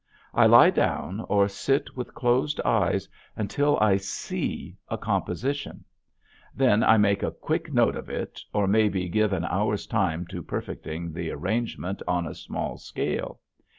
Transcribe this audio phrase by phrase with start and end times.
[0.33, 5.85] I lie down or sit with closed eyes until I "see" a composition,
[6.55, 10.41] then I make a quick note of it or maybe give an hour's time to
[10.41, 13.41] perfecting the arrangement on a small scale.